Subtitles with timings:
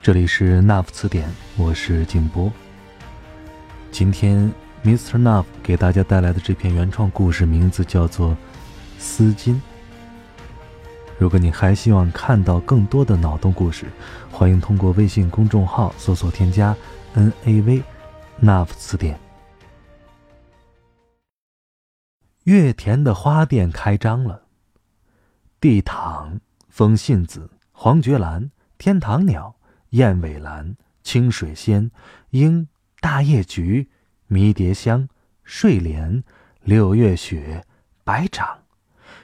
[0.00, 2.52] 这里是 NAF 词典，我是静波。
[3.90, 4.52] 今天
[4.84, 5.20] Mr.
[5.20, 8.30] NAF 给大家带来的这篇原创故事名字叫做
[8.98, 9.54] 《丝巾》。
[11.18, 13.86] 如果你还希望看到更多的脑洞故事，
[14.30, 16.76] 欢迎通过微信公众号搜索添加
[17.16, 19.18] NAV，NAF 词典。
[22.44, 24.42] 月田的花店开张了，
[25.60, 26.38] 地躺、
[26.68, 28.50] 风信子、黄觉兰。
[28.78, 29.55] 天堂鸟、
[29.90, 31.90] 燕尾兰、清水仙、
[32.30, 32.68] 樱、
[33.00, 33.88] 大叶菊、
[34.26, 35.08] 迷迭香、
[35.44, 36.24] 睡莲、
[36.62, 37.64] 六月雪、
[38.04, 38.64] 白掌，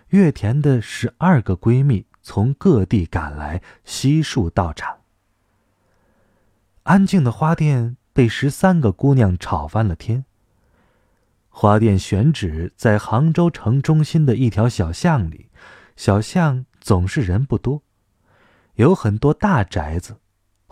[0.08, 4.98] 月田的十二个闺蜜从各地赶来，悉数到场。
[6.84, 10.24] 安静的花店被十三个姑娘吵翻了天。
[11.48, 15.50] 花店选址在杭州城中心的一条小巷里，
[15.96, 17.82] 小巷总是人不多。
[18.76, 20.16] 有很多大宅子，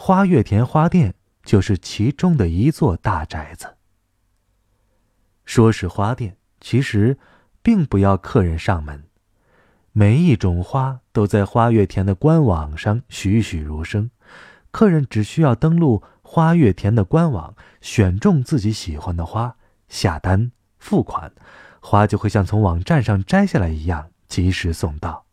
[0.02, 3.76] 花月田花店就是其中的一座大宅子。
[5.44, 7.18] 说是花店，其实
[7.60, 9.04] 并不要客人上门，
[9.92, 14.10] 每一种花都在花月田的官网上栩栩如生，
[14.70, 19.54] 客人只需要登录花月田的官网，选中自己喜欢的花，
[19.88, 21.30] 下单付款，
[21.82, 25.26] 花就会像从网站上摘下来一样，及时送到。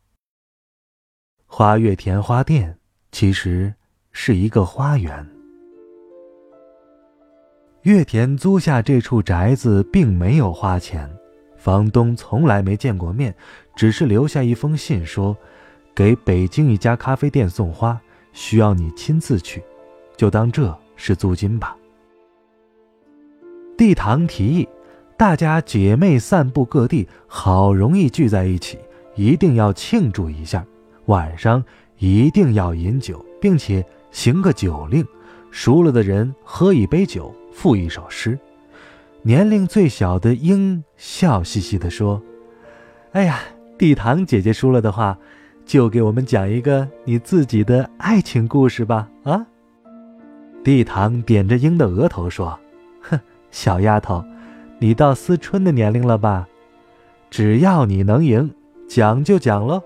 [1.46, 2.78] 花月田花店
[3.14, 3.74] 其实
[4.20, 5.26] 是一个花园。
[7.84, 11.08] 月田租下这处宅子，并没有花钱，
[11.56, 13.34] 房东从来没见过面，
[13.75, 15.38] 只是留下一封信说
[15.94, 18.02] ：“给北京一家咖啡店送花，
[18.34, 19.64] 需要你亲自去，
[20.18, 21.78] 就当这是租金吧。”
[23.78, 24.68] 地堂提议，
[25.16, 28.80] 大家姐妹散布各地，好容易聚在一起，
[29.16, 30.66] 一定要庆祝一下。
[31.06, 31.64] 晚上
[32.00, 35.06] 一定要饮酒，并且行个酒令，
[35.51, 38.38] 输了的人喝一杯酒，赋一首诗。
[39.22, 42.22] 年龄最小的鹰笑嘻嘻地说
[43.12, 43.40] ：“哎呀，
[43.78, 45.17] 地堂姐姐输了的话，
[45.66, 49.46] 就给我们讲一个你自己的爱情故事吧。”啊！
[50.63, 52.57] 地堂点着鹰的额头说
[53.01, 53.19] ：“哼，
[53.51, 54.23] 小丫头，
[54.79, 56.47] 你到思春的年龄了吧？
[57.29, 58.53] 只要你能赢，
[58.88, 59.81] 讲就讲喽。”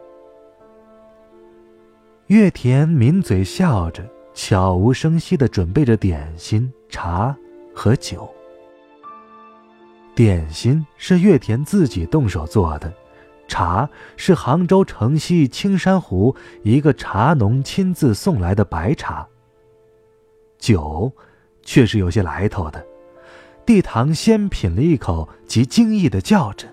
[2.32, 7.36] 月田抿嘴笑着，悄无声息地准备着点心、茶
[7.76, 8.26] 和酒。
[10.16, 12.94] 点心是月田自己动手做的，
[13.50, 16.34] 茶是杭州城西青山湖
[16.64, 19.28] 一个茶农亲自送来的白茶。
[20.58, 21.12] 酒，
[21.64, 22.82] 却是有些来头的。
[23.66, 26.66] 地堂先品了一口，即惊异地叫着：“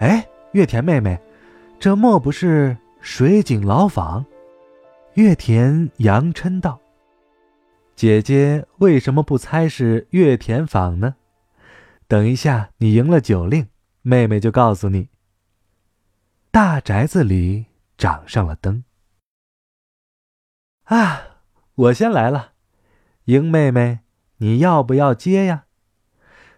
[0.00, 1.18] 哎，月田妹妹，
[1.80, 4.22] 这莫不是水井老坊？”
[5.18, 6.80] 月田阳琛道
[7.96, 11.16] ：“姐姐为什么不猜是月田坊呢？
[12.06, 13.66] 等一下你赢了酒令，
[14.02, 15.08] 妹妹就告诉你。”
[16.52, 18.84] 大宅子里长上了灯。
[20.84, 21.40] 啊，
[21.74, 22.52] 我先来了，
[23.24, 24.02] 英妹妹，
[24.36, 25.64] 你要不要接呀？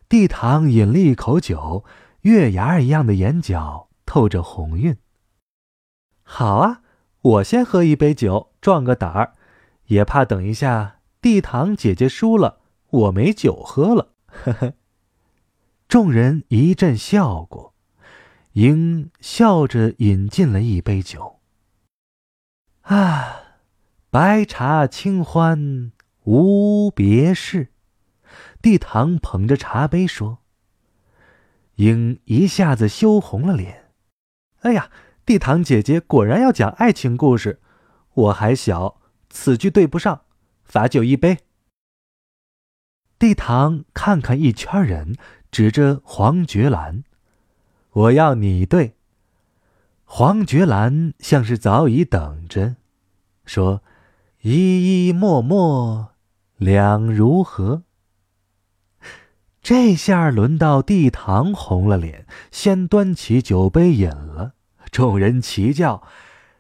[0.07, 1.87] 地堂饮了一口酒，
[2.21, 4.99] 月牙一样的眼角透着红晕。
[6.23, 6.80] 好啊。
[7.23, 9.35] 我先喝一杯酒，壮个胆儿，
[9.87, 14.15] 也怕等一下地堂姐姐输了，我没酒喝了。
[14.27, 14.73] 呵呵。
[15.87, 17.75] 众人一阵笑过，
[18.53, 21.41] 英笑着饮尽了一杯酒。
[22.83, 23.43] 啊，
[24.09, 25.93] 白茶清欢
[26.25, 27.69] 无别事。
[28.63, 30.39] 地堂捧着茶杯说。
[31.75, 33.91] 英一下子羞红了脸。
[34.61, 34.91] 哎呀！
[35.31, 37.61] 地堂姐姐果然要讲爱情故事，
[38.15, 40.23] 我还小，此句对不上，
[40.65, 41.39] 罚酒一杯。
[43.17, 45.15] 地堂看看一圈人，
[45.53, 47.05] 指着黄觉兰
[47.95, 48.97] ：“我要你对。”
[50.03, 52.75] 黄觉兰像是早已等着，
[53.45, 53.85] 说
[54.43, 56.09] ：“依依默默，
[56.57, 57.85] 两如何？”
[59.63, 64.55] 这下轮到地堂红了脸，先端起酒杯饮了。
[64.91, 66.03] 众人齐叫：“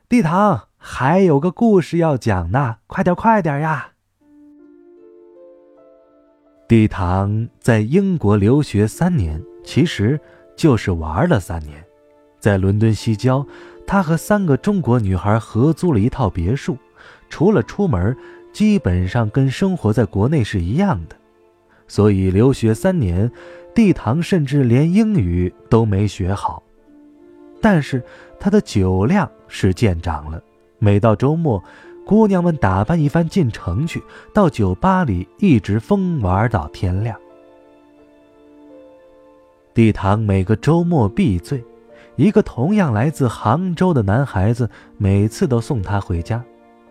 [0.08, 3.92] 地堂还有个故事要讲呢，快点，快点呀！”
[6.68, 10.20] 帝堂在英国留学三年，其实
[10.56, 11.84] 就是玩了三年。
[12.38, 13.44] 在伦敦西郊，
[13.86, 16.78] 他和三个中国女孩合租了一套别墅，
[17.28, 18.16] 除了出门，
[18.52, 21.16] 基本上跟生活在国内是一样的。
[21.88, 23.30] 所以留学三年，
[23.74, 26.62] 帝堂甚至连英语都没学好。
[27.60, 28.02] 但是
[28.38, 30.42] 他的酒量是见长了，
[30.78, 31.62] 每到周末。
[32.06, 34.02] 姑娘们打扮一番进城去，
[34.34, 37.16] 到酒吧里一直疯玩到天亮。
[39.72, 41.62] 帝堂每个周末必醉，
[42.16, 46.42] 一个同样来自杭州的男孩子每次都送她回家，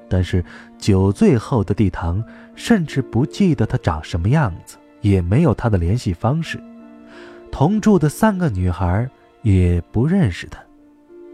[0.08, 0.46] 但是
[0.78, 2.24] 酒醉后的帝堂
[2.56, 6.58] 甚至不记得他长什么样子，也没有他的联系方式，
[7.52, 9.10] 同住的三个女孩
[9.50, 10.60] 也不认识他。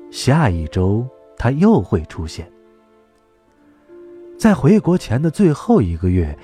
[0.09, 1.05] 下一周
[1.37, 2.49] 他又会出现。
[4.37, 6.37] 在回国前的最后一个月，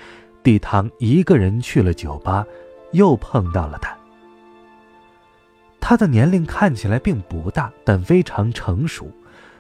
[0.44, 2.46] 帝堂一个人去了酒吧，
[2.92, 3.96] 又碰到了他。
[5.80, 9.10] 他的年龄看起来并不大，但非常成熟。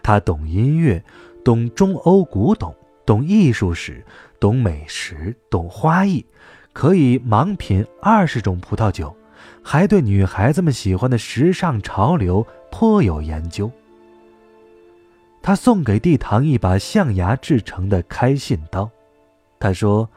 [0.04, 1.04] 他懂音乐，
[1.44, 2.74] 懂中欧古董，
[3.06, 4.04] 懂艺术史，
[4.40, 6.26] 懂美食，懂花艺，
[6.74, 9.16] 可以盲品二十种葡萄酒，
[9.64, 13.72] 还对女孩子们喜欢的时尚潮流颇有研究。
[15.42, 18.90] 他送给帝堂一把象牙制成的开信刀，
[19.60, 20.10] 他说：“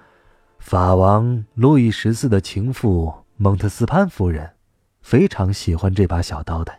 [0.60, 4.50] 法王路易十四的情妇蒙特斯潘夫人
[5.00, 6.72] 非常喜欢这把小刀的。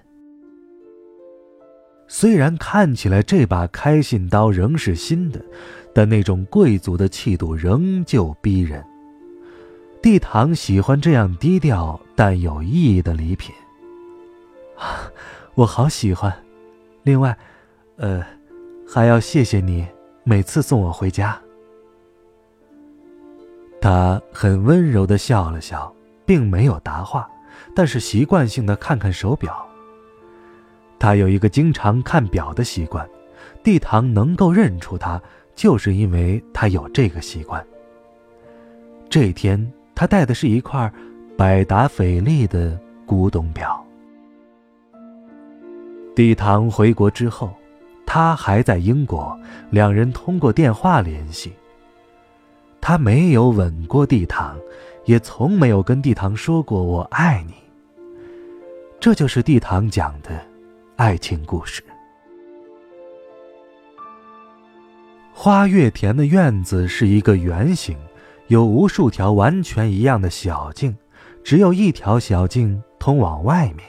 [2.07, 5.43] 虽然看起来这把开信刀仍是新的，
[5.91, 8.85] 但那种贵族的气度仍旧逼人。
[10.05, 13.55] 帝堂喜欢这样低调但有意义的礼品。
[14.77, 15.11] 啊，
[15.55, 16.31] 我好喜欢。
[17.01, 17.35] 另外，
[17.95, 18.23] 呃。”
[18.87, 19.83] 还要谢谢你，
[20.23, 21.41] 每次送我回家。
[23.81, 25.91] 他很温柔的笑了笑，
[26.23, 27.27] 并没有答话，
[27.75, 29.67] 但是习惯性的看看手表。
[30.99, 33.09] 他有一个经常看表的习惯，
[33.63, 35.19] 帝堂能够认出他，
[35.55, 37.65] 就是因为他有这个习惯。
[39.09, 40.91] 这天，他戴的是一块
[41.37, 43.83] 百达翡丽的古董表。
[46.13, 47.51] 帝堂回国之后。
[48.07, 49.37] 他还在英国，
[49.71, 51.51] 两人通过电话联系。
[52.79, 54.55] 他没有吻过地堂，
[55.05, 57.55] 也从没有跟地堂说过“我爱你”。
[59.01, 60.39] 这就是地堂讲的
[60.95, 61.83] 爱情故事。
[65.33, 67.97] 花月田的院子是一个圆形，
[68.47, 70.95] 有无数条完全一样的小径，
[71.43, 73.85] 只有一条小径通往外面。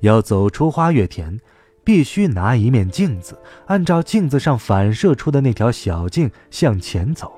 [0.00, 1.38] 要走出花月田。
[1.84, 3.36] 必须拿一面镜子，
[3.66, 7.32] 按照镜子上反射出的那条小径向前走。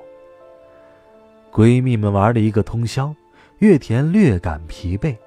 [1.51, 3.11] 闺蜜们玩了一个通宵，
[3.57, 5.17] 月田略感疲惫，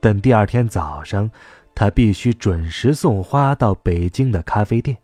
[0.00, 1.30] 但第二天早上，
[1.74, 4.96] 她必须准时送花到北京的咖啡店。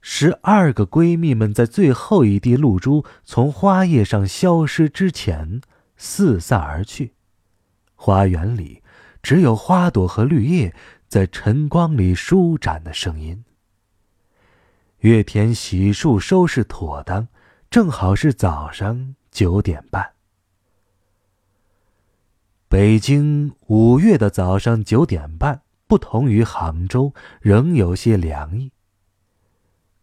[0.00, 5.60] 十二个闺蜜们在最后一滴露珠从花叶上消失之前
[5.96, 7.14] 四散而去，
[7.94, 8.82] 花园里
[9.22, 10.74] 只有花朵和绿叶。
[11.08, 13.42] 在晨光里舒展的声音。
[14.98, 17.28] 月田洗漱收拾妥当，
[17.70, 20.12] 正好是早上九点半。
[22.68, 28.70] 北京五月的早上九点半，不同于杭州，仍有些凉意。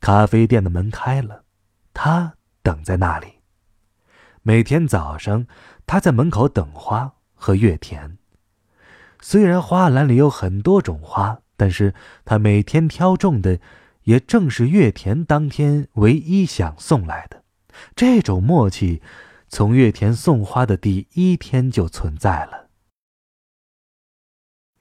[0.05, 1.45] 咖啡店的门开了，
[1.91, 3.39] 他等在那里。
[4.43, 5.47] 每天早上，
[5.88, 8.19] 他在门口等花和月田。
[9.19, 13.59] 虽然花篮里有很多种花，但是他每天挑中的，
[14.03, 17.41] 也正是月田当天唯一想送来的。
[17.95, 19.01] 这种默契，
[19.50, 22.64] 从月田送花的第一天就存在了。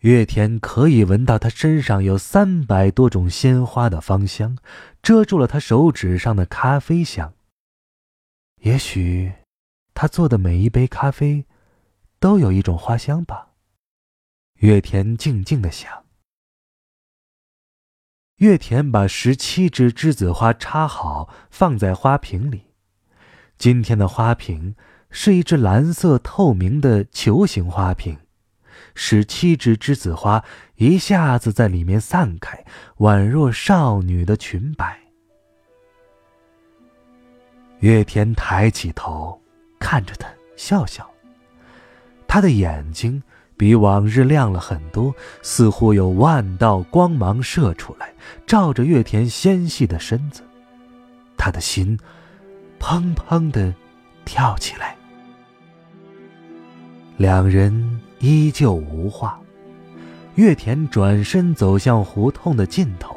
[0.04, 4.58] 月田可以闻到他身上有三百多种鲜花的芳香，
[5.02, 7.32] 遮住了他手指上的咖啡香。
[8.60, 9.32] 也许，
[9.94, 11.46] 他做的每一杯咖啡，
[12.20, 13.52] 都有一种花香吧。
[14.56, 16.04] 月田静静的想。
[18.36, 22.74] 月田把十七只栀子花插好，放在花瓶里。
[23.56, 24.76] 今天的花瓶
[25.08, 28.18] 是一只蓝色透明的球形花瓶，
[28.94, 30.44] 使七只栀子花
[30.76, 32.64] 一下子在里面散开，
[32.98, 34.98] 宛若少女的裙摆。
[37.80, 39.40] 月田抬起头，
[39.78, 41.08] 看着他，笑笑。
[42.26, 43.22] 他的眼睛。
[43.56, 48.12] 比往日亮了很多，似乎有万道光芒射出来，
[48.48, 50.42] 照着月田纤细的身子，
[51.36, 51.96] 他的心
[52.80, 53.72] 砰砰的
[54.24, 54.96] 跳起来。
[57.16, 59.38] 两人依旧无话。
[60.36, 63.14] 月田转身走向胡同的尽头，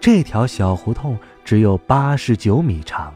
[0.00, 3.14] 这条小胡同只有八十九米长，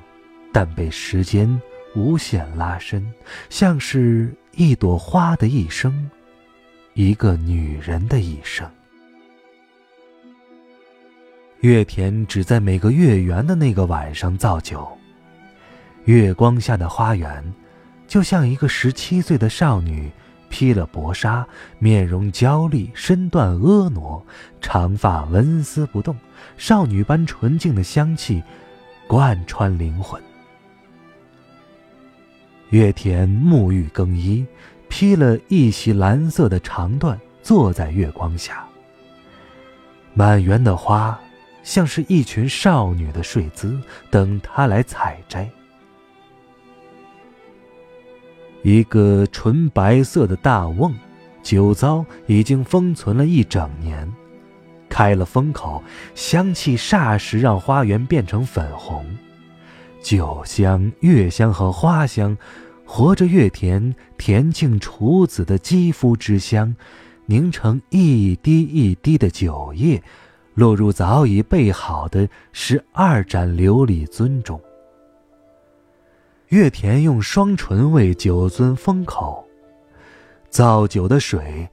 [0.53, 1.61] 但被时间
[1.95, 3.11] 无限拉伸，
[3.49, 6.11] 像是一朵花的一生，
[6.93, 8.69] 一个女人的一生。
[11.61, 14.87] 月田只在每个月圆的那个晚上造酒，
[16.05, 17.43] 月光下的花园，
[18.07, 20.13] 就像一个十七岁的少女。
[20.53, 21.45] 披了薄纱，
[21.79, 24.23] 面容娇丽，身段婀娜，
[24.61, 26.15] 长发纹丝不动，
[26.59, 28.43] 少女般纯净的香气
[29.09, 30.23] 贯穿灵魂。
[32.69, 34.47] 月田沐浴更衣，
[34.91, 38.63] 披了一袭蓝色的长缎，坐在月光下。
[40.13, 41.19] 满园的花，
[41.63, 43.81] 像是一群少女的睡姿，
[44.11, 45.51] 等他来采摘。
[48.63, 50.93] 一个纯白色的大瓮，
[51.43, 54.09] 酒糟已经封存了一整年，
[54.89, 55.83] 开了封口，
[56.15, 59.05] 香气霎时让花园变成粉红。
[60.01, 62.37] 酒香、月香和花香，
[62.85, 66.75] 活着月田田庆处子的肌肤之香，
[67.27, 70.01] 凝成一滴一滴的酒液，
[70.55, 74.61] 落入早已备好的十二盏琉璃樽中。
[76.53, 79.43] 月田用双唇为酒樽封口，
[80.51, 81.67] 造酒的水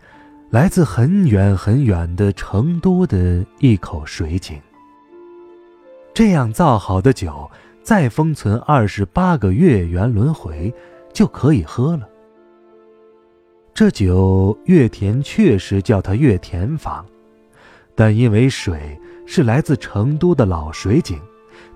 [0.52, 4.58] 来自很远很远的成都的一口水井。
[6.14, 7.52] 这样造好的酒，
[7.84, 10.74] 再封存二十八个月圆轮回，
[11.12, 12.08] 就可以喝了。
[13.74, 17.06] 这酒月田确实叫它月田坊，
[17.96, 21.20] 但因为水是来自成都的老水井，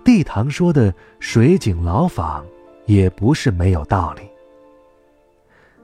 [0.06, 2.42] 地堂说的水井老坊。
[2.86, 4.22] 也不是没有道理。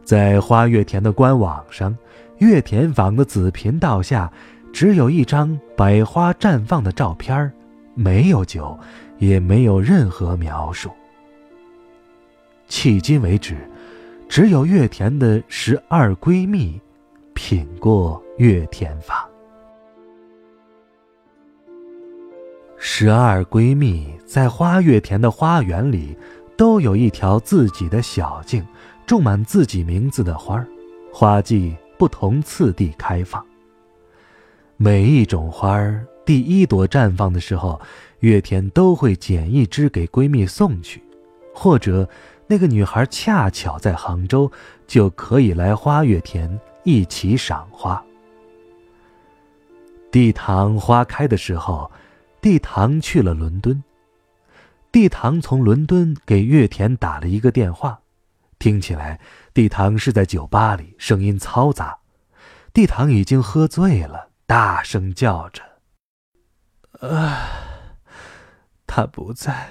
[0.04, 1.96] 在花月田的官网上，
[2.40, 4.32] 月田坊的子频道下，
[4.74, 7.52] 只有一张百花绽放的照片
[7.94, 8.78] 没有酒，
[9.20, 10.90] 也没有任何描述。
[12.68, 13.56] 迄今为止，
[14.28, 16.82] 只有月田的十二闺蜜
[17.34, 19.18] 品过月田坊。
[22.78, 26.18] 十二闺蜜在花月田的花园里。
[26.60, 28.62] 都有一条自己的小径，
[29.06, 30.68] 种满自己名字的花儿，
[31.10, 33.42] 花季不同次第开放。
[34.76, 37.80] 每一种花儿第一朵绽放的时候，
[38.20, 41.02] 月田都会捡一支给闺蜜送去，
[41.56, 42.06] 或者
[42.46, 44.52] 那个女孩恰巧在杭州，
[44.86, 48.04] 就可以来花月田一起赏花。
[50.12, 51.90] 地堂花开的时候，
[52.42, 53.82] 地堂去了伦敦。
[54.92, 58.02] 地堂从伦敦给月田打了一个电话，
[58.58, 59.20] 听起来
[59.54, 62.00] 地堂是在酒吧里，声音嘈杂。
[62.74, 65.62] 地堂已经喝醉了，大声叫着
[67.08, 67.50] ：“啊，
[68.88, 69.70] 他不在，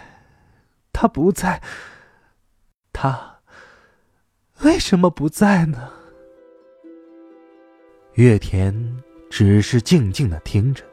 [0.92, 1.60] 他不在，
[2.92, 3.40] 他
[4.60, 5.90] 为什么不在呢？”
[8.14, 10.84] 月田只是静静的听着，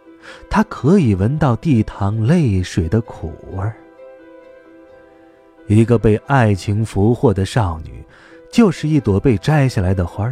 [0.49, 3.75] 他可以闻到地堂泪水的苦味儿。
[5.67, 8.03] 一个被爱情俘获的少女，
[8.51, 10.31] 就是一朵被摘下来的花，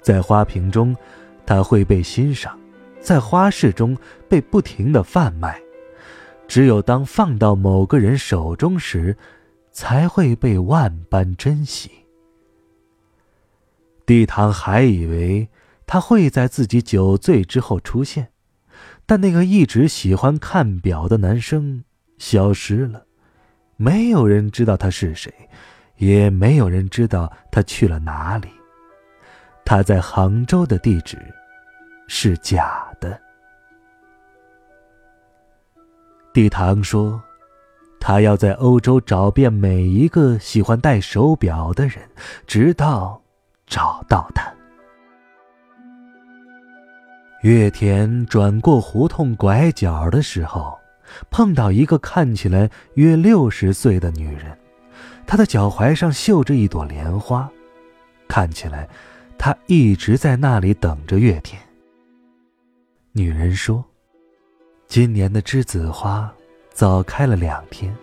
[0.00, 0.96] 在花瓶中，
[1.44, 2.58] 她会被欣赏，
[3.00, 3.96] 在花市中
[4.28, 5.60] 被不停的贩卖，
[6.46, 9.16] 只有当放到某个人手中时，
[9.72, 11.90] 才会被万般珍惜。
[14.06, 15.48] 地堂还以为
[15.86, 18.28] 他会在自己酒醉之后出现，
[19.06, 21.84] 但那个一直喜欢看表的男生
[22.18, 23.06] 消失了。
[23.82, 25.34] 没有人知道他是谁，
[25.96, 28.48] 也没有人知道他去了哪里。
[29.64, 31.18] 他在杭州的地址
[32.06, 33.20] 是假的。
[36.32, 37.20] 地堂说，
[37.98, 42.08] 他要在欧洲找遍每一个喜欢戴手表的人，
[42.46, 43.20] 直到
[43.66, 44.48] 找到他。
[47.42, 50.78] 月田转过胡同拐角的时候。
[51.30, 54.56] 碰到一个看起来约六十岁的女人，
[55.26, 57.50] 她的脚踝上绣着一朵莲花，
[58.28, 58.88] 看起来
[59.38, 61.60] 她一直在那里等着月田。
[63.12, 63.84] 女人说
[64.88, 66.32] ：“今年的栀子花
[66.72, 67.94] 早开了两天，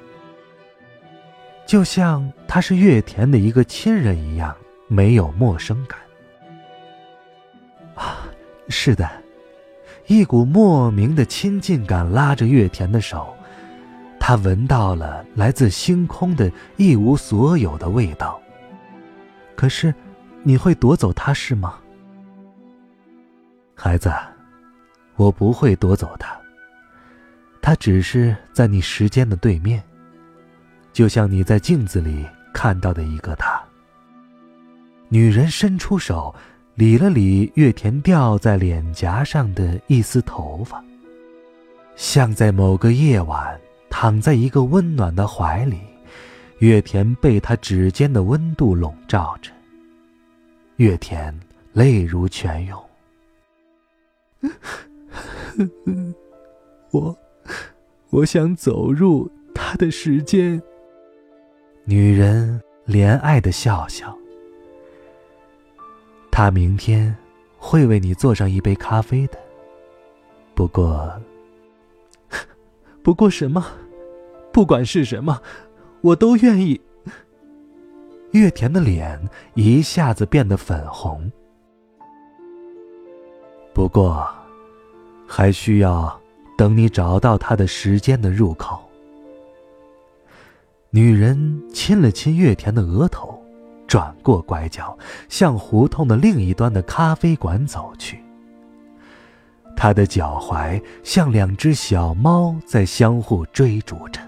[1.65, 4.55] 就像她是月田的一个亲人一样，
[4.87, 5.99] 没有陌生感。”
[7.95, 8.29] 啊，
[8.69, 9.09] 是的。
[10.09, 13.31] 一股莫名的亲近感拉着月田的手，
[14.19, 18.41] 他闻到了来自星空的一无所有的味道。
[19.55, 19.93] 可是，
[20.41, 21.75] 你会夺走他是吗？
[23.75, 24.11] 孩子，
[25.15, 26.35] 我不会夺走他。
[27.61, 29.83] 他只是在你时间的对面，
[30.91, 33.61] 就像你在镜子里看到的一个他。
[35.07, 36.33] 女人伸出手，
[36.79, 40.81] 理了理月田掉在脸颊上的一丝头发，
[41.97, 43.59] 像在某个夜晚
[43.89, 45.77] 躺在一个温暖的怀里，
[46.59, 49.51] 月田被他指尖的温度笼罩着。
[50.77, 51.37] 月田
[51.73, 52.81] 泪如泉涌。
[56.91, 57.13] 我。
[58.09, 60.63] 我想走入他的时间。
[61.83, 64.17] 女人怜爱的笑笑。
[66.39, 67.13] 他明天
[67.57, 69.37] 会为你做上一杯咖啡的。
[70.55, 71.11] 不过，
[73.03, 73.65] 不过什么？
[74.53, 75.41] 不管是什么，
[75.99, 76.79] 我都愿意。
[78.31, 79.19] 月田的脸
[79.55, 81.29] 一下子变得粉红。
[83.73, 84.25] 不过，
[85.27, 86.17] 还需要。
[86.57, 88.81] 等你找到他的时间的入口。
[90.89, 93.38] 女人亲了亲月田的额头，
[93.89, 98.23] 转过拐角，向胡同的另一端的咖啡馆走去。
[99.75, 104.21] 他的脚踝像两只小猫在相互追逐着。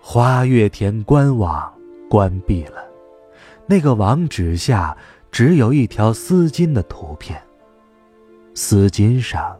[0.00, 1.72] 花月田官网
[2.08, 2.82] 关闭了，
[3.66, 4.96] 那个网址下
[5.30, 7.42] 只有一条丝巾的图片，
[8.54, 9.54] 丝巾上。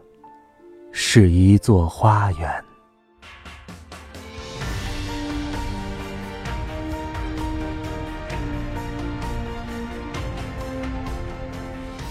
[0.93, 2.70] 是一座花园。